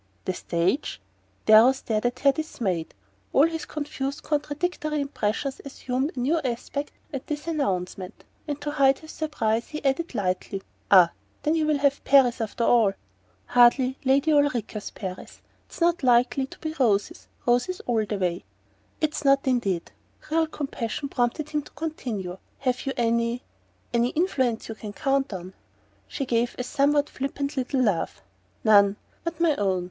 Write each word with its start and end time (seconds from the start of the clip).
"The 0.25 0.33
stage?" 0.33 0.99
Darrow 1.45 1.73
stared 1.73 2.07
at 2.07 2.21
her, 2.21 2.31
dismayed. 2.31 2.95
All 3.33 3.45
his 3.45 3.65
confused 3.65 4.23
contradictory 4.23 4.99
impressions 4.99 5.61
assumed 5.63 6.13
a 6.15 6.19
new 6.19 6.39
aspect 6.39 6.91
at 7.13 7.27
this 7.27 7.45
announcement; 7.45 8.23
and 8.47 8.59
to 8.61 8.71
hide 8.71 8.97
his 8.97 9.11
surprise 9.11 9.67
he 9.67 9.85
added 9.85 10.15
lightly: 10.15 10.63
"Ah 10.89 11.11
then 11.43 11.53
you 11.53 11.67
will 11.67 11.77
have 11.77 12.03
Paris, 12.03 12.41
after 12.41 12.63
all!" 12.63 12.93
"Hardly 13.45 13.99
Lady 14.03 14.31
Ulrica's 14.33 14.89
Paris. 14.89 15.43
It 15.69 15.73
s 15.73 15.81
not 15.81 16.01
likely 16.01 16.47
to 16.47 16.57
be 16.57 16.73
roses, 16.79 17.27
roses 17.45 17.79
all 17.81 18.03
the 18.03 18.17
way." 18.17 18.43
"It's 19.01 19.23
not, 19.23 19.45
indeed." 19.45 19.91
Real 20.31 20.47
compassion 20.47 21.09
prompted 21.09 21.51
him 21.51 21.61
to 21.61 21.71
continue: 21.73 22.39
"Have 22.61 22.87
you 22.87 22.93
any 22.97 23.43
any 23.93 24.09
influence 24.09 24.67
you 24.67 24.73
can 24.73 24.93
count 24.93 25.31
on?" 25.31 25.53
She 26.07 26.25
gave 26.25 26.55
a 26.57 26.63
somewhat 26.63 27.07
flippant 27.07 27.55
little 27.55 27.81
laugh. 27.83 28.23
"None 28.63 28.95
but 29.23 29.39
my 29.39 29.55
own. 29.57 29.79